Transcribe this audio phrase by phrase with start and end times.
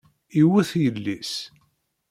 [0.41, 1.33] Iwet yelli-s.